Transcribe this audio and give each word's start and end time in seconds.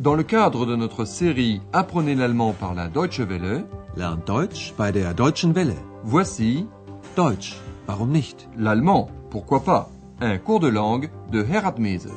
Dans 0.00 0.14
le 0.14 0.22
cadre 0.22 0.64
de 0.64 0.76
notre 0.76 1.04
série 1.04 1.60
Apprenez 1.72 2.14
l'allemand 2.14 2.52
par 2.52 2.72
la 2.72 2.86
Deutsche 2.88 3.18
Welle, 3.18 3.64
Lernt 3.96 4.24
Deutsch 4.28 4.72
bei 4.78 4.92
der 4.92 5.12
Deutschen 5.12 5.52
Welle. 5.56 5.74
voici 6.04 6.68
Deutsch, 7.16 7.56
warum 7.88 8.12
nicht? 8.12 8.48
l'allemand, 8.56 9.10
pourquoi 9.28 9.64
pas, 9.64 9.90
un 10.20 10.38
cours 10.38 10.60
de 10.60 10.68
langue 10.68 11.10
de 11.32 11.42
Herat 11.42 11.80
Mese. 11.80 12.12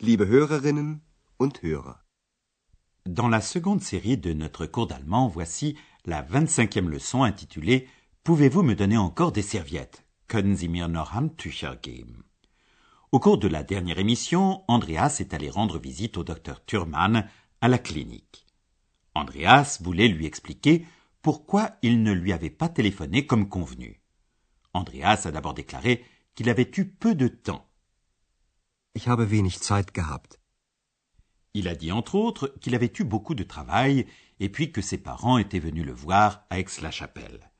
Liebe 0.00 0.28
Hörerinnen 0.28 1.00
und 1.40 1.60
Hörer. 1.64 1.96
Dans 3.04 3.28
la 3.28 3.40
seconde 3.40 3.80
série 3.82 4.16
de 4.16 4.32
notre 4.32 4.66
cours 4.66 4.86
d'allemand, 4.86 5.26
voici 5.26 5.74
la 6.04 6.22
25e 6.22 6.88
leçon 6.88 7.22
intitulée 7.22 7.88
Pouvez-vous 8.24 8.62
me 8.62 8.74
donner 8.74 8.96
encore 8.96 9.32
des 9.32 9.42
serviettes? 9.42 10.04
Können 10.28 10.56
Sie 10.56 10.68
mir 10.68 10.88
noch 10.88 11.14
Handtücher 11.14 11.76
geben? 11.82 12.22
Au 13.10 13.20
cours 13.20 13.38
de 13.38 13.48
la 13.48 13.62
dernière 13.62 13.98
émission, 13.98 14.64
Andreas 14.68 15.18
est 15.20 15.34
allé 15.34 15.50
rendre 15.50 15.78
visite 15.78 16.16
au 16.16 16.24
docteur 16.24 16.64
Thurman 16.64 17.28
à 17.60 17.68
la 17.68 17.78
clinique. 17.78 18.46
Andreas 19.14 19.78
voulait 19.82 20.08
lui 20.08 20.24
expliquer 20.24 20.86
pourquoi 21.20 21.72
il 21.82 22.02
ne 22.02 22.12
lui 22.12 22.32
avait 22.32 22.50
pas 22.50 22.68
téléphoné 22.68 23.26
comme 23.26 23.48
convenu. 23.48 24.00
Andreas 24.72 25.22
a 25.26 25.30
d'abord 25.30 25.54
déclaré 25.54 26.04
qu'il 26.34 26.48
avait 26.48 26.70
eu 26.76 26.86
peu 26.86 27.14
de 27.14 27.28
temps. 27.28 27.68
Ich 28.94 29.08
habe 29.08 29.24
wenig 29.24 29.58
Zeit 29.58 29.92
gehabt. 29.94 30.38
Il 31.54 31.68
a 31.68 31.74
dit 31.74 31.92
entre 31.92 32.14
autres 32.14 32.54
qu'il 32.60 32.74
avait 32.74 32.92
eu 32.98 33.04
beaucoup 33.04 33.34
de 33.34 33.42
travail 33.42 34.06
et 34.42 34.48
puis 34.48 34.72
que 34.72 34.82
ses 34.82 34.98
parents 34.98 35.38
étaient 35.38 35.60
venus 35.60 35.86
le 35.86 35.92
voir 35.92 36.44
à 36.50 36.58
Aix-la-Chapelle. 36.58 37.52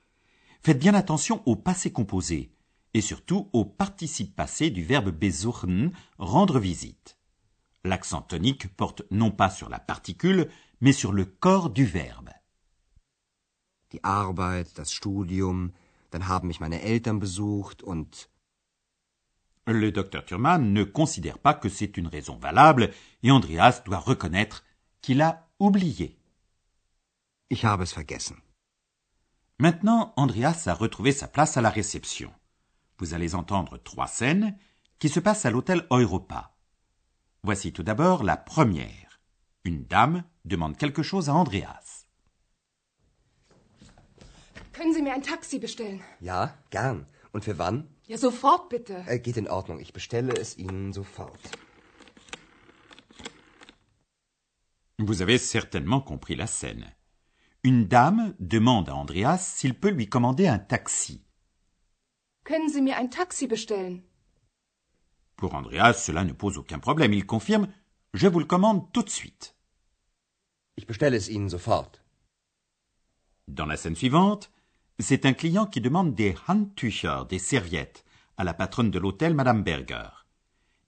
Faites 0.64 0.80
bien 0.80 0.94
attention 0.94 1.40
au 1.46 1.54
passé 1.54 1.92
composé 1.92 2.50
et 2.92 3.00
surtout 3.00 3.48
au 3.52 3.64
participe 3.64 4.34
passé 4.34 4.68
du 4.68 4.82
verbe 4.82 5.10
besuchen, 5.10 5.92
rendre 6.18 6.58
visite. 6.58 7.16
L'accent 7.84 8.20
tonique 8.20 8.66
porte 8.76 9.02
non 9.12 9.30
pas 9.30 9.48
sur 9.48 9.68
la 9.68 9.78
particule, 9.78 10.50
mais 10.80 10.92
sur 10.92 11.12
le 11.12 11.24
corps 11.24 11.70
du 11.70 11.84
verbe. 11.84 12.30
Die 13.92 14.02
Arbeit, 14.02 14.76
das 14.76 14.92
Studium, 14.92 15.70
dann 16.10 16.26
haben 16.26 16.48
mich 16.48 16.58
meine 16.58 16.82
Eltern 16.82 17.20
besucht 17.20 17.84
und 17.84 18.28
Le 19.66 19.92
docteur 19.92 20.24
Thurman 20.24 20.72
ne 20.72 20.82
considère 20.82 21.38
pas 21.38 21.54
que 21.54 21.68
c'est 21.68 21.96
une 21.96 22.08
raison 22.08 22.36
valable 22.36 22.90
et 23.22 23.30
Andreas 23.30 23.82
doit 23.84 24.00
reconnaître 24.00 24.64
qu'il 25.00 25.22
a 25.22 25.48
oublié. 25.60 26.18
Ich 27.54 27.64
habe 27.64 27.84
es 27.84 27.92
vergessen. 27.92 28.36
Maintenant, 29.58 30.12
Andreas 30.16 30.66
a 30.66 30.74
retrouvé 30.74 31.12
sa 31.12 31.28
place 31.28 31.56
à 31.58 31.60
la 31.60 31.68
réception. 31.70 32.32
Vous 32.98 33.12
allez 33.14 33.34
entendre 33.34 33.76
trois 33.78 34.08
scènes 34.18 34.56
qui 34.98 35.08
se 35.10 35.20
passent 35.20 35.44
à 35.44 35.50
l'hôtel 35.50 35.86
Europa. 35.90 36.40
Voici 37.42 37.72
tout 37.72 37.82
d'abord 37.82 38.24
la 38.24 38.36
première. 38.36 39.20
Une 39.64 39.84
dame 39.84 40.24
demande 40.44 40.76
quelque 40.78 41.02
chose 41.02 41.28
à 41.28 41.34
Andreas. 41.34 42.06
Können 44.72 44.94
Sie 44.94 45.02
mir 45.02 45.12
ein 45.12 45.22
Taxi 45.22 45.58
bestellen? 45.58 46.00
Ja, 46.20 46.56
gern. 46.70 47.06
Und 47.32 47.44
für 47.44 47.58
wann? 47.58 47.86
Ja, 48.08 48.16
sofort 48.16 48.70
bitte. 48.70 49.04
Äh, 49.06 49.18
geht 49.18 49.36
in 49.36 49.48
Ordnung. 49.48 49.78
Ich 49.78 49.92
bestelle 49.92 50.32
es 50.32 50.56
Ihnen 50.56 50.92
sofort. 50.92 51.42
Vous 54.98 55.20
avez 55.20 55.38
certainement 55.38 56.00
compris 56.00 56.34
la 56.34 56.46
scène. 56.46 56.86
Une 57.64 57.86
dame 57.86 58.34
demande 58.40 58.88
à 58.88 58.96
Andreas 58.96 59.38
s'il 59.38 59.74
peut 59.74 59.90
lui 59.90 60.08
commander 60.08 60.48
un 60.48 60.58
taxi. 60.58 61.22
Können 62.44 62.68
Sie 62.68 62.82
mir 62.82 62.96
ein 62.96 63.08
Taxi 63.08 63.46
bestellen? 63.46 64.02
Pour 65.36 65.54
Andreas, 65.54 65.94
cela 65.94 66.24
ne 66.24 66.32
pose 66.32 66.58
aucun 66.58 66.80
problème. 66.80 67.12
Il 67.12 67.24
confirme 67.24 67.68
Je 68.14 68.26
vous 68.26 68.40
le 68.40 68.46
commande 68.46 68.90
tout 68.92 69.04
de 69.04 69.10
suite. 69.10 69.54
Ich 70.76 70.88
bestelle 70.88 71.14
es 71.14 71.28
Ihnen 71.28 71.48
sofort. 71.48 71.92
Dans 73.46 73.66
la 73.66 73.76
scène 73.76 73.94
suivante, 73.94 74.50
c'est 74.98 75.24
un 75.24 75.32
client 75.32 75.66
qui 75.66 75.80
demande 75.80 76.16
des 76.16 76.34
Handtücher, 76.48 77.22
des 77.28 77.38
serviettes, 77.38 78.04
à 78.38 78.42
la 78.42 78.54
patronne 78.54 78.90
de 78.90 78.98
l'hôtel, 78.98 79.34
Madame 79.34 79.62
Berger. 79.62 80.08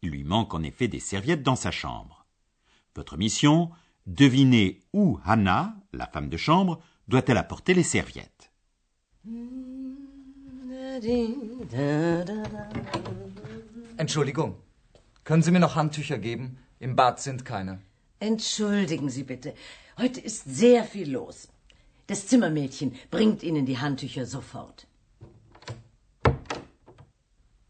Il 0.02 0.10
lui 0.10 0.24
manque 0.24 0.54
en 0.54 0.62
effet 0.64 0.88
des 0.88 0.98
serviettes 0.98 1.44
dans 1.44 1.56
sa 1.56 1.70
chambre. 1.70 2.26
Votre 2.96 3.16
mission, 3.16 3.70
deviner 4.06 4.80
où 4.92 5.18
Hannah, 5.24 5.74
la 5.92 6.06
femme 6.06 6.28
de 6.28 6.36
chambre, 6.36 6.80
doit-elle 7.08 7.38
apporter 7.38 7.74
les 7.74 7.82
serviettes. 7.82 8.50
Entschuldigung. 13.96 14.56
Können 15.24 15.42
Sie 15.42 15.50
mir 15.50 15.60
noch 15.60 15.76
Handtücher 15.76 16.18
geben? 16.18 16.58
Im 16.80 16.96
Bad 16.96 17.20
sind 17.20 17.44
keine. 17.44 17.80
Entschuldigen 18.20 19.08
Sie 19.08 19.24
bitte. 19.24 19.54
Heute 19.98 20.20
ist 20.20 20.44
sehr 20.44 20.84
viel 20.84 21.10
los. 21.10 21.48
Das 22.06 22.26
Zimmermädchen 22.26 22.94
bringt 23.10 23.42
Ihnen 23.42 23.64
die 23.64 23.78
Handtücher 23.78 24.26
sofort. 24.26 24.86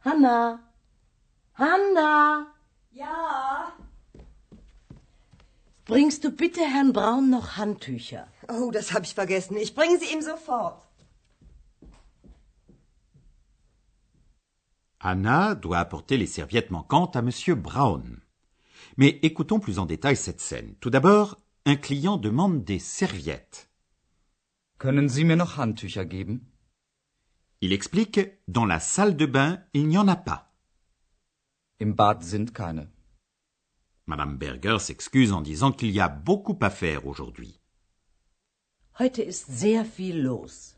Hanna! 0.01 0.59
Hanna! 1.55 2.47
Ja, 2.91 3.64
Bringst 5.87 6.25
du 6.25 6.31
bitte 6.31 6.61
Herrn 6.61 6.93
Braun 6.93 7.29
noch 7.31 7.57
Handtücher? 7.59 8.27
oh, 8.49 8.71
das 8.71 8.93
habe 8.93 9.05
ich 9.05 9.15
vergessen. 9.15 9.57
Ich 9.57 9.75
bringe 9.75 9.99
sie 9.99 10.13
ihm 10.15 10.23
sofort. 10.23 10.89
Anna 14.99 15.55
doit 15.55 15.77
apporter 15.77 16.17
les 16.17 16.27
serviettes 16.35 16.71
manquantes 16.71 17.17
à 17.17 17.23
Monsieur 17.23 17.57
Brown. 17.57 18.23
Mais 18.97 19.19
écoutons 19.23 19.61
plus 19.61 19.79
en 19.79 19.85
détail 19.85 20.17
cette 20.17 20.41
scène. 20.41 20.77
Tout 20.81 20.89
d'abord, 20.89 21.37
un 21.67 21.77
client 21.77 22.17
demande 22.17 22.65
des 22.65 22.79
serviettes. 22.79 23.69
Können 24.79 25.11
Sie 25.11 25.25
mir 25.25 25.37
noch 25.37 25.59
Handtücher 25.59 26.07
geben? 26.07 26.47
Il 27.61 27.73
explique 27.73 28.21
Dans 28.49 28.65
la 28.65 28.81
salle 28.81 29.17
de 29.17 29.27
bain, 29.27 29.63
il 29.75 29.87
n'y 29.89 29.99
en 29.99 30.09
a 30.09 30.17
pas. 30.17 30.51
Im 31.79 31.95
Bad 31.95 32.23
sind 32.23 32.55
keine. 32.55 32.94
Madame 34.07 34.37
Berger 34.37 34.79
s'excuse 34.81 35.33
en 35.33 35.41
disant 35.41 35.73
qu'il 35.73 35.91
y 35.91 36.01
a 36.01 36.09
beaucoup 36.09 36.59
à 36.61 36.71
faire 36.71 37.07
aujourd'hui. 37.07 37.59
Heute 39.01 39.23
ist 39.23 39.51
sehr 39.51 39.85
viel 39.85 40.23
los. 40.23 40.77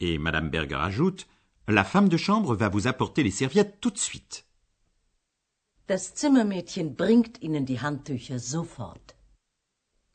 Et 0.00 0.18
Madame 0.18 0.48
Berger 0.50 0.76
ajoute 0.76 1.26
La 1.68 1.84
femme 1.84 2.08
de 2.08 2.16
chambre 2.16 2.56
va 2.56 2.68
vous 2.68 2.86
apporter 2.86 3.22
les 3.22 3.30
serviettes 3.30 3.80
tout 3.80 3.90
de 3.90 3.98
suite. 3.98 4.46
Das 5.88 6.14
Zimmermädchen 6.14 6.94
bringt 6.94 7.38
Ihnen 7.42 7.64
die 7.66 7.80
Handtücher 7.80 8.38
sofort. 8.38 9.14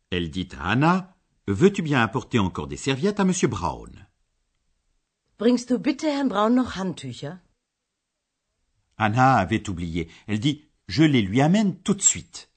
Elle 0.09 0.31
dit 0.31 0.49
à 0.57 0.71
Anna 0.71 1.15
Veux-tu 1.47 1.81
bien 1.81 2.01
apporter 2.01 2.39
encore 2.39 2.67
des 2.67 2.77
serviettes 2.77 3.19
à 3.19 3.25
Monsieur 3.25 3.47
Brown 3.47 4.07
Bringst 5.37 5.71
du 5.71 5.77
bitte 5.77 6.03
Herrn 6.03 6.27
Braun 6.29 6.55
noch 6.55 6.77
Handtücher? 6.77 7.37
Anna 8.97 9.35
avait 9.35 9.69
oublié. 9.69 10.09
Elle 10.25 10.39
dit 10.39 10.66
Je 10.87 11.03
les 11.03 11.21
lui 11.21 11.41
amène 11.41 11.75
tout 11.81 11.93
de 11.93 12.01
suite. 12.01 12.49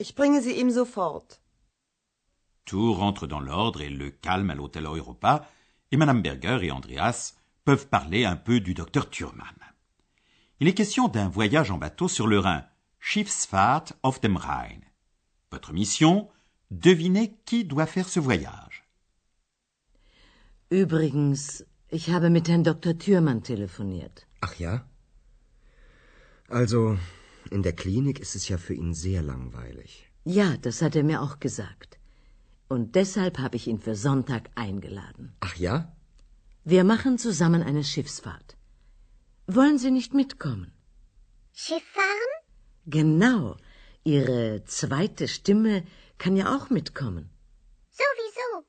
Ich 0.00 0.14
bringe 0.14 0.40
sie 0.42 0.58
ihm 0.60 0.70
sofort. 0.70 1.26
Tout 2.64 2.92
rentre 2.92 3.26
dans 3.26 3.40
l'ordre 3.40 3.82
et 3.82 3.90
le 3.90 4.10
calme 4.10 4.50
à 4.50 4.54
l'hôtel 4.54 4.86
Europa, 4.86 5.48
et 5.92 5.96
Madame 5.96 6.22
Berger 6.22 6.58
et 6.62 6.72
Andreas 6.72 7.34
peuvent 7.64 7.86
parler 7.88 8.24
un 8.24 8.36
peu 8.36 8.58
du 8.58 8.74
docteur 8.74 9.10
Thurman. 9.10 9.54
Il 10.58 10.66
est 10.66 10.74
question 10.74 11.08
d'un 11.08 11.28
voyage 11.28 11.70
en 11.70 11.78
bateau 11.78 12.08
sur 12.08 12.26
le 12.26 12.38
Rhin, 12.38 12.64
Schiffsfahrt 12.98 13.92
auf 14.02 14.20
dem 14.20 14.36
Rhein. 14.36 14.80
Votre 15.52 15.72
mission, 15.72 16.28
devinez 16.70 17.36
qui 17.44 17.64
doit 17.64 17.86
faire 17.86 18.08
ce 18.08 18.18
voyage. 18.18 18.82
Übrigens, 20.70 21.64
ich 21.92 22.08
habe 22.08 22.28
mit 22.30 22.48
Herrn 22.48 22.64
Dr. 22.64 22.98
Thürmann 22.98 23.42
telefoniert. 23.42 24.26
Ach 24.40 24.58
ja? 24.58 24.84
Also, 26.48 26.98
in 27.50 27.62
der 27.62 27.74
Klinik 27.74 28.18
ist 28.20 28.34
es 28.34 28.48
ja 28.48 28.58
für 28.58 28.74
ihn 28.74 28.94
sehr 28.94 29.22
langweilig. 29.22 30.10
Ja, 30.24 30.56
das 30.56 30.82
hat 30.82 30.96
er 30.96 31.04
mir 31.04 31.22
auch 31.22 31.40
gesagt. 31.40 31.98
Und 32.68 32.94
deshalb 32.94 33.38
habe 33.38 33.56
ich 33.56 33.66
ihn 33.66 33.78
für 33.78 33.94
Sonntag 33.94 34.50
eingeladen. 34.54 35.36
Ach 35.40 35.56
ja? 35.56 35.94
Wir 36.64 36.84
machen 36.84 37.18
zusammen 37.18 37.62
eine 37.62 37.84
Schiffsfahrt. 37.84 38.56
Wollen 39.46 39.78
Sie 39.78 39.90
nicht 39.90 40.14
mitkommen? 40.14 40.72
Schiff 41.52 41.84
fahren? 41.92 42.32
Genau. 42.86 43.56
Ihre 44.02 44.64
zweite 44.64 45.28
Stimme 45.28 45.84
kann 46.18 46.36
ja 46.36 46.56
auch 46.56 46.70
mitkommen. 46.70 47.30
Sowieso. 47.90 48.66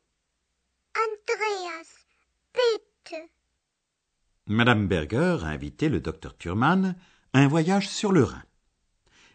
Andreas, 1.05 1.89
bitte. 2.53 3.29
Madame 4.45 4.87
Berger 4.87 5.41
a 5.43 5.55
invité 5.55 5.89
le 5.89 6.01
docteur 6.01 6.37
Thurman 6.37 6.95
un 7.37 7.49
voyage 7.49 7.89
sur 7.89 8.13
le 8.13 8.23
Rhin. 8.23 8.43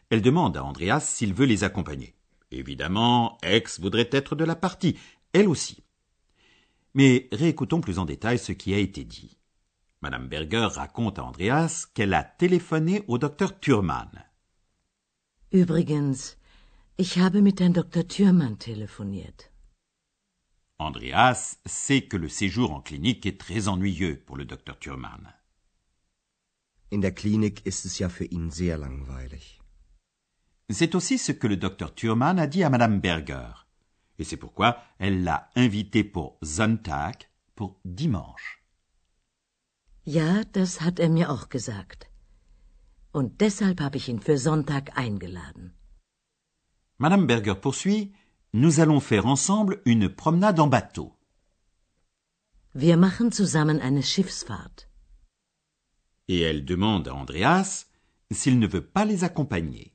Elle 0.09 0.23
demande 0.23 0.57
à 0.57 0.65
Andreas 0.65 1.01
s'il 1.01 1.35
veut 1.35 1.45
les 1.45 1.65
accompagner. 1.65 2.15
Évidemment, 2.51 3.37
Aix 3.43 3.65
voudrait 3.79 4.09
être 4.11 4.35
de 4.35 4.45
la 4.45 4.57
partie, 4.57 4.97
elle 5.35 5.49
aussi. 5.49 5.85
Mais 6.95 7.29
réécoutons 7.31 7.83
plus 7.83 7.99
en 7.99 8.07
détail 8.07 8.39
ce 8.39 8.53
qui 8.53 8.73
a 8.73 8.79
été 8.79 9.05
dit. 9.05 9.37
Madame 10.01 10.29
Berger 10.29 10.69
raconte 10.73 11.19
à 11.19 11.25
Andreas 11.25 11.87
qu'elle 11.93 12.15
a 12.15 12.25
téléphoné 12.25 13.05
au 13.07 13.19
docteur 13.19 13.61
Thurman. 13.61 14.11
Übrigens, 15.53 16.39
ich 16.97 17.19
habe 17.19 17.43
mit 17.43 17.61
Herrn 17.61 17.75
Dr. 17.75 18.07
Thürmann 18.07 18.57
telefoniert. 18.57 19.51
Andreas 20.79 21.59
sait 21.67 22.03
que 22.03 22.17
le 22.17 22.31
séjour 22.31 22.73
en 22.73 22.81
clinique 22.81 23.27
est 23.27 23.39
très 23.39 23.69
ennuyeux 23.69 24.23
pour 24.25 24.39
le 24.39 24.47
docteur 24.47 24.79
Thurman. 24.79 25.35
In 26.91 27.01
der 27.01 27.15
Klinik 27.15 27.65
ist 27.67 27.85
es 27.85 27.99
ja 28.01 28.09
für 28.09 28.25
ihn 28.25 28.51
sehr 28.51 28.77
langweilig. 28.77 29.61
C'est 30.69 30.95
aussi 30.95 31.19
ce 31.19 31.33
que 31.33 31.47
le 31.47 31.57
docteur 31.57 31.95
Thurman 31.95 32.39
a 32.39 32.47
dit 32.47 32.65
à 32.65 32.71
Madame 32.71 33.01
Berger. 33.01 33.53
Et 34.19 34.25
c'est 34.25 34.37
pourquoi 34.37 34.77
elle 34.99 35.23
l'a 35.23 35.49
invité 35.55 36.03
pour 36.05 36.37
Sonntag, 36.43 37.29
pour 37.55 37.81
dimanche. 37.85 38.59
Ja, 40.05 40.43
das 40.53 40.81
hat 40.81 40.99
er 40.99 41.11
mir 41.11 41.31
auch 41.31 41.49
gesagt. 41.49 42.09
Und 43.13 43.41
deshalb 43.41 43.81
habe 43.81 43.97
ich 43.97 44.09
ihn 44.09 44.21
für 44.21 44.39
Sonntag 44.39 44.97
eingeladen. 44.97 45.75
Madame 46.99 47.27
Berger 47.27 47.55
poursuit. 47.55 48.13
Nous 48.53 48.81
allons 48.81 49.01
faire 49.01 49.27
ensemble 49.27 49.81
une 49.85 50.09
promenade 50.09 50.61
en 50.61 50.67
bateau. 50.69 51.17
Wir 52.73 52.97
machen 52.97 53.31
zusammen 53.31 53.81
eine 53.81 54.03
Schiffsfahrt. 54.03 54.90
Et 56.31 56.43
elle 56.43 56.65
demande 56.65 57.09
à 57.09 57.15
Andreas 57.17 57.87
s'il 58.31 58.61
ne 58.61 58.69
veut 58.69 58.87
pas 58.87 59.05
les 59.05 59.25
accompagner. 59.25 59.93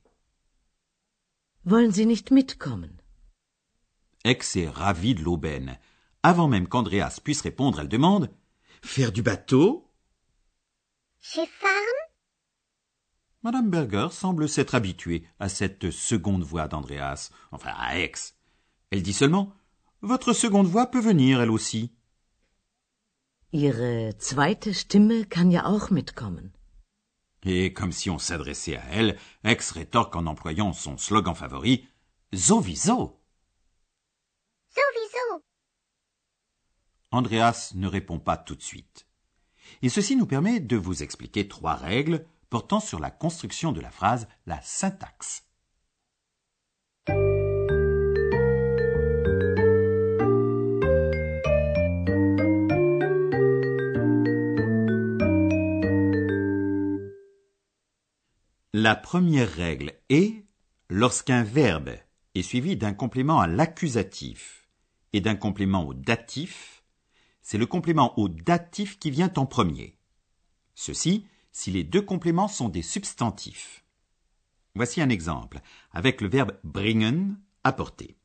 Wollen 1.64 1.90
Sie 1.90 2.04
nicht 2.04 2.30
mitkommen? 2.30 3.00
Ex 4.22 4.54
est 4.56 4.68
ravi 4.68 5.14
de 5.14 5.22
l'aubaine. 5.22 5.78
Avant 6.22 6.46
même 6.46 6.68
qu'Andreas 6.68 7.20
puisse 7.24 7.40
répondre, 7.40 7.80
elle 7.80 7.88
demande 7.88 8.28
Faire 8.82 9.12
du 9.12 9.22
bateau? 9.22 9.90
Skifahren? 11.20 12.00
Madame 13.42 13.70
Berger 13.70 14.08
semble 14.10 14.46
s'être 14.46 14.74
habituée 14.74 15.26
à 15.38 15.48
cette 15.48 15.90
seconde 15.90 16.42
voix 16.42 16.68
d'Andreas, 16.68 17.30
enfin 17.50 17.72
à 17.78 17.98
Ex. 17.98 18.34
Elle 18.90 19.02
dit 19.02 19.14
seulement 19.14 19.54
Votre 20.02 20.34
seconde 20.34 20.66
voix 20.66 20.88
peut 20.88 21.00
venir, 21.00 21.40
elle 21.40 21.50
aussi. 21.50 21.95
Ihre 23.52 24.16
zweite 24.18 24.74
Stimme 24.74 25.24
kann 25.24 25.50
ja 25.50 25.66
auch 25.66 25.90
mitkommen. 25.90 26.52
Et 27.44 27.72
comme 27.72 27.92
si 27.92 28.10
on 28.10 28.18
s'adressait 28.18 28.76
à 28.76 28.84
elle, 28.90 29.16
Ex 29.44 29.70
rétorque 29.70 30.16
en 30.16 30.26
employant 30.26 30.72
son 30.72 30.98
slogan 30.98 31.34
favori 31.34 31.86
Sowieso. 32.34 33.22
Sowieso. 34.68 35.44
Andreas 37.12 37.72
ne 37.76 37.86
répond 37.86 38.18
pas 38.18 38.36
tout 38.36 38.56
de 38.56 38.62
suite. 38.62 39.06
Et 39.80 39.88
ceci 39.88 40.16
nous 40.16 40.26
permet 40.26 40.58
de 40.58 40.76
vous 40.76 41.04
expliquer 41.04 41.46
trois 41.46 41.74
règles 41.74 42.26
portant 42.50 42.80
sur 42.80 42.98
la 42.98 43.12
construction 43.12 43.70
de 43.70 43.80
la 43.80 43.90
phrase, 43.90 44.26
la 44.46 44.60
syntaxe. 44.62 45.45
La 58.86 58.94
première 58.94 59.52
règle 59.52 59.94
est 60.10 60.44
lorsqu'un 60.90 61.42
verbe 61.42 61.90
est 62.36 62.42
suivi 62.42 62.76
d'un 62.76 62.94
complément 62.94 63.40
à 63.40 63.48
l'accusatif 63.48 64.68
et 65.12 65.20
d'un 65.20 65.34
complément 65.34 65.84
au 65.88 65.92
datif, 65.92 66.84
c'est 67.42 67.58
le 67.58 67.66
complément 67.66 68.16
au 68.16 68.28
datif 68.28 69.00
qui 69.00 69.10
vient 69.10 69.32
en 69.38 69.44
premier. 69.44 69.98
Ceci 70.76 71.26
si 71.50 71.72
les 71.72 71.82
deux 71.82 72.00
compléments 72.00 72.46
sont 72.46 72.68
des 72.68 72.82
substantifs. 72.82 73.84
Voici 74.76 75.02
un 75.02 75.08
exemple 75.08 75.58
avec 75.90 76.20
le 76.20 76.28
verbe 76.28 76.52
bringen, 76.62 77.40
apporter. 77.64 78.16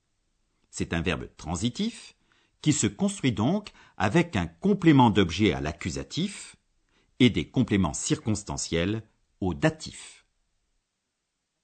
C'est 0.69 0.93
un 0.93 1.01
verbe 1.01 1.27
transitif 1.37 2.15
qui 2.61 2.71
se 2.71 2.85
construit 2.85 3.31
donc 3.31 3.71
avec 3.97 4.35
un 4.35 4.45
complément 4.45 5.09
d'objet 5.09 5.53
à 5.53 5.59
l'accusatif 5.59 6.55
et 7.17 7.31
des 7.31 7.49
compléments 7.49 7.95
circonstanciels 7.95 9.01
au 9.39 9.55
datif. 9.55 10.20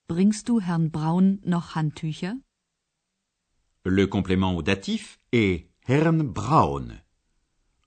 Bringst 0.10 0.48
du 0.48 0.62
Herrn 0.62 0.88
Braun 0.88 1.40
noch 1.44 1.76
Handtücher? 1.76 2.32
Le 3.84 4.08
complément 4.08 4.56
au 4.56 4.62
datif 4.62 5.20
est 5.34 5.70
Herrn 5.86 6.24
Braun. 6.24 7.02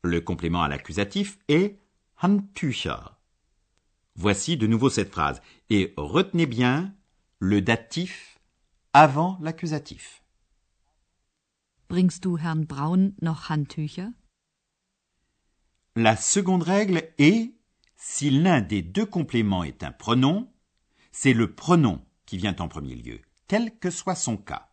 Le 0.03 0.21
complément 0.21 0.61
à 0.61 0.69
l'accusatif 0.69 1.39
est 1.49 1.79
Handtücher. 2.21 3.17
Voici 4.17 4.59
de 4.59 4.67
nouveau 4.67 4.91
cette 4.91 5.11
phrase. 5.11 5.41
Et 5.71 5.95
retenez 5.97 6.45
bien 6.45 6.95
le 7.39 7.63
datif 7.63 8.39
avant 8.93 9.39
l'accusatif. 9.41 10.23
Bringst 11.89 12.23
du 12.25 12.37
Herrn 12.39 12.67
Braun 12.67 13.15
noch 13.23 13.49
Handtücher? 13.49 14.09
La 15.97 16.17
seconde 16.17 16.65
règle 16.65 17.03
est 17.17 17.55
si 17.97 18.29
l'un 18.29 18.61
des 18.61 18.83
deux 18.83 19.07
compléments 19.07 19.65
est 19.65 19.83
un 19.83 19.93
pronom, 19.93 20.53
c'est 21.13 21.33
le 21.33 21.55
pronom 21.55 22.05
qui 22.31 22.37
vient 22.37 22.55
en 22.61 22.69
premier 22.69 22.95
lieu, 22.95 23.21
quel 23.49 23.77
que 23.81 23.91
soit 23.91 24.15
son 24.15 24.37
cas. 24.37 24.69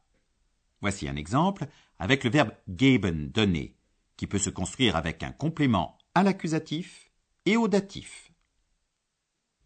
Voici 0.80 1.10
un 1.10 1.16
exemple 1.16 1.66
avec 1.98 2.24
le 2.24 2.30
verbe 2.30 2.52
geben, 2.70 3.32
donner, 3.32 3.76
qui 4.16 4.28
peut 4.28 4.38
se 4.38 4.52
construire 4.52 4.96
avec 4.96 5.24
un 5.24 5.32
complément 5.32 5.98
à 6.14 6.22
l'accusatif 6.22 7.10
et 7.48 7.58
au 7.58 7.68
datif. 7.68 8.32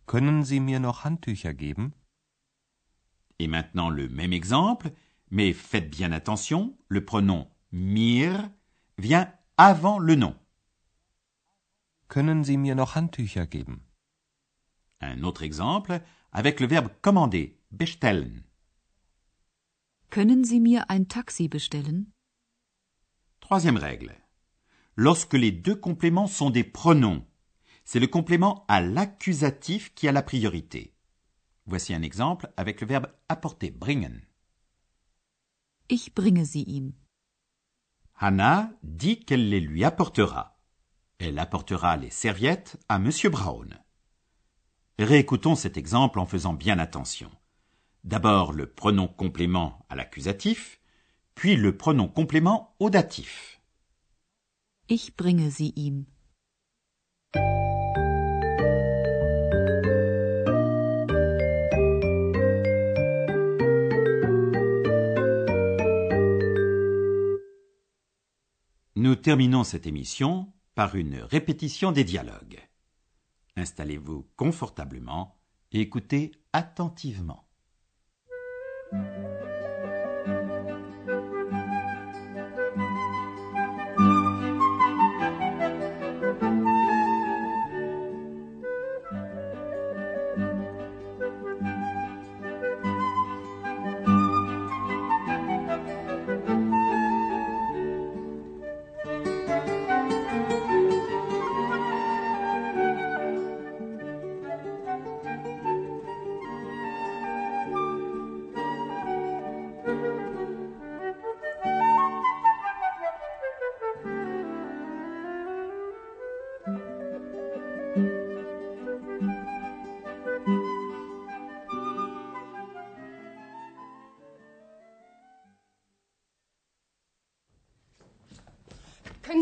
Können 0.05 0.45
Sie 0.45 0.61
mir 0.61 0.79
noch 0.79 1.03
Handtücher 1.03 1.53
geben? 1.53 1.91
Et 3.39 3.49
maintenant 3.49 3.89
le 3.89 4.07
même 4.07 4.31
exemple, 4.31 4.91
mais 5.29 5.51
faites 5.51 5.89
bien 5.89 6.13
attention, 6.13 6.77
le 6.87 7.03
pronom 7.03 7.49
mir 7.73 8.49
vient 8.97 9.33
avant 9.57 9.99
le 9.99 10.15
nom. 10.15 10.35
Können 12.07 12.45
Sie 12.45 12.55
mir 12.55 12.75
noch 12.75 12.95
Handtücher 12.95 13.47
geben? 13.47 13.81
Un 15.01 15.23
autre 15.23 15.43
exemple 15.43 16.01
avec 16.31 16.59
le 16.59 16.67
verbe 16.67 16.89
commander, 17.01 17.57
bestellen. 17.71 18.43
Können 20.09 20.43
Sie 20.43 20.59
mir 20.59 20.89
ein 20.89 21.07
Taxi 21.07 21.47
bestellen? 21.47 22.11
Troisième 23.39 23.77
règle. 23.77 24.15
Lorsque 24.95 25.33
les 25.33 25.51
deux 25.51 25.75
compléments 25.75 26.27
sont 26.27 26.49
des 26.49 26.63
pronoms, 26.63 27.25
c'est 27.85 27.99
le 27.99 28.07
complément 28.07 28.65
à 28.67 28.81
l'accusatif 28.81 29.93
qui 29.93 30.07
a 30.07 30.11
la 30.11 30.21
priorité. 30.21 30.93
Voici 31.65 31.93
un 31.93 32.01
exemple 32.01 32.51
avec 32.57 32.81
le 32.81 32.87
verbe 32.87 33.07
apporter, 33.29 33.71
bringen. 33.71 34.21
Ich 35.89 36.13
bringe 36.13 36.43
sie 36.45 36.63
ihm. 36.63 36.93
Hannah 38.15 38.71
dit 38.83 39.19
qu'elle 39.19 39.49
les 39.49 39.59
lui 39.59 39.83
apportera. 39.83 40.57
Elle 41.19 41.39
apportera 41.39 41.97
les 41.97 42.09
serviettes 42.09 42.77
à 42.87 42.99
Monsieur 42.99 43.29
Brown. 43.29 43.79
Réécoutons 44.99 45.55
cet 45.55 45.77
exemple 45.77 46.19
en 46.19 46.25
faisant 46.25 46.53
bien 46.53 46.79
attention. 46.79 47.31
D'abord 48.03 48.51
le 48.51 48.67
pronom 48.67 49.07
complément 49.07 49.85
à 49.89 49.95
l'accusatif, 49.95 50.79
puis 51.35 51.55
le 51.55 51.77
pronom 51.77 52.07
complément 52.07 52.75
au 52.79 52.89
datif. 52.89 53.59
Ich 54.89 55.15
bringe 55.15 55.49
sie 55.49 55.73
ihm. 55.75 56.05
Nous 68.95 69.15
terminons 69.15 69.63
cette 69.63 69.87
émission 69.87 70.51
par 70.75 70.95
une 70.95 71.15
répétition 71.21 71.91
des 71.91 72.03
dialogues. 72.03 72.59
Installez-vous 73.55 74.29
confortablement 74.35 75.37
et 75.71 75.81
écoutez 75.81 76.31
attentivement. 76.53 77.47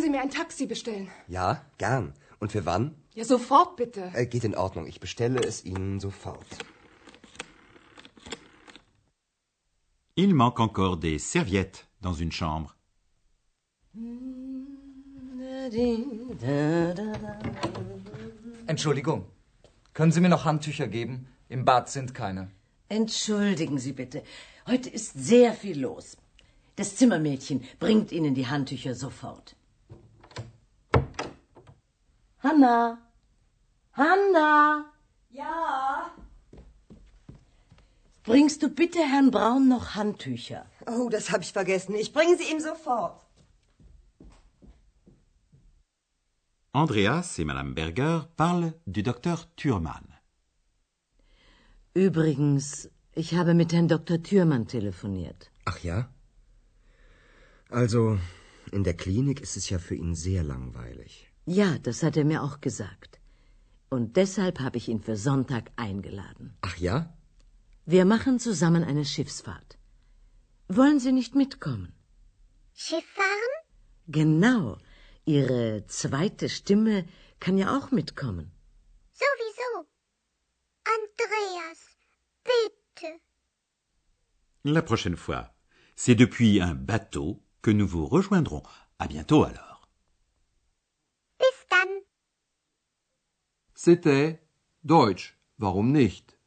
Sie 0.10 0.18
mir 0.18 0.24
ein 0.24 0.32
Taxi 0.32 0.66
bestellen? 0.66 1.08
Ja, 1.28 1.62
gern. 1.78 2.13
Und 2.39 2.51
für 2.51 2.66
wann? 2.66 2.96
Ja, 3.13 3.25
sofort 3.25 3.75
bitte. 3.75 4.12
Äh, 4.16 4.25
geht 4.25 4.44
in 4.44 4.56
Ordnung. 4.56 4.88
Ich 4.88 5.00
bestelle 5.00 5.39
es 5.39 5.63
Ihnen 5.63 6.00
sofort. 6.00 6.48
Il 10.16 10.34
manque 10.34 10.60
encore 10.60 11.00
des 11.00 11.32
serviettes 11.32 11.86
dans 12.01 12.20
une 12.20 12.32
chambre. 12.32 12.74
Entschuldigung. 18.66 19.25
Können 19.94 20.12
Sie 20.12 20.22
mir 20.22 20.30
noch 20.30 20.46
Handtücher 20.46 20.88
geben? 20.88 21.28
Im 21.50 21.66
Bad 21.66 21.89
sind 21.89 22.13
keine. 22.16 22.50
Entschuldigen 22.89 23.78
Sie 23.78 23.94
bitte. 23.94 24.24
Heute 24.66 24.89
ist 24.89 25.13
sehr 25.13 25.54
viel 25.54 25.80
los. 25.80 26.18
Das 26.78 26.96
Zimmermädchen 26.96 27.63
bringt 27.80 28.12
Ihnen 28.12 28.34
die 28.34 28.48
Handtücher 28.48 28.96
sofort. 28.96 29.56
Hanna! 32.41 32.98
Hanna! 33.93 34.86
Ja. 35.29 36.12
Bringst 38.24 38.62
du 38.62 38.69
bitte 38.69 39.00
Herrn 39.00 39.31
Braun 39.31 39.67
noch 39.67 39.96
Handtücher? 39.96 40.65
Oh, 40.86 41.10
das 41.10 41.31
habe 41.31 41.43
ich 41.43 41.51
vergessen. 41.51 41.96
Ich 41.96 42.13
bringe 42.13 42.38
sie 42.38 42.51
ihm 42.51 42.60
sofort. 42.60 43.25
Andreas 46.72 47.39
et 47.39 47.46
Madame 47.46 47.74
Berger 47.74 48.29
parlent 48.38 48.75
du 48.86 49.01
docteur 49.01 49.39
Thurmann. 49.58 50.13
Übrigens, 51.96 52.89
ich 53.15 53.34
habe 53.34 53.53
mit 53.53 53.74
Herrn 53.74 53.88
Dr. 53.88 54.22
Thürmann 54.22 54.67
telefoniert. 54.67 55.51
Ach 55.65 55.79
ja? 55.79 56.08
Also, 57.69 58.19
in 58.72 58.84
der 58.84 58.96
Klinik 58.96 59.41
ist 59.41 59.58
es 59.58 59.69
ja 59.69 59.79
für 59.79 59.96
ihn 59.96 60.15
sehr 60.15 60.43
langweilig. 60.43 61.31
Ja, 61.58 61.79
das 61.79 62.03
hat 62.03 62.15
er 62.15 62.25
mir 62.25 62.44
auch 62.44 62.62
gesagt. 62.62 63.20
Und 63.89 64.18
deshalb 64.18 64.60
habe 64.60 64.77
ich 64.77 64.88
ihn 64.88 65.01
für 65.01 65.18
Sonntag 65.18 65.72
eingeladen. 65.77 66.53
Ach 66.62 66.77
ja? 66.77 67.12
Wir 67.86 68.06
machen 68.06 68.38
zusammen 68.38 68.84
eine 68.84 69.03
Schiffsfahrt. 69.03 69.79
Wollen 70.68 71.00
Sie 71.00 71.12
nicht 71.12 71.34
mitkommen? 71.34 71.91
Schiff 72.75 73.08
fahren? 73.15 73.56
Genau. 74.08 74.77
Ihre 75.25 75.86
zweite 75.88 76.50
Stimme 76.50 77.06
kann 77.39 77.58
ja 77.58 77.75
auch 77.75 77.89
mitkommen. 77.89 78.51
Sowieso. 79.12 79.88
Andreas, 80.98 81.79
bitte. 82.44 83.10
La 84.63 84.84
prochaine 84.84 85.18
fois, 85.18 85.50
c'est 85.96 86.20
depuis 86.24 86.62
un 86.62 86.75
bateau 86.75 87.41
que 87.63 87.72
nous 87.72 87.88
vous 87.88 88.06
rejoindrons. 88.06 88.62
À 89.00 89.08
bientôt 89.08 89.44
alors. 89.46 89.69
C'était 93.82 94.42
Deutsch, 94.84 95.38
warum 95.58 95.94
nicht? 95.94 96.38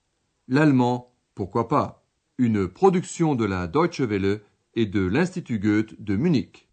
L'allemand, 0.49 1.15
pourquoi 1.35 1.67
pas? 1.67 2.05
Une 2.37 2.69
production 2.69 3.35
de 3.35 3.47
la 3.47 3.67
Deutsche 3.69 4.03
Welle 4.03 4.43
et 4.75 4.85
de 4.85 5.01
l'Institut 5.01 5.59
Goethe 5.59 5.99
de 5.99 6.15
Munich. 6.15 6.69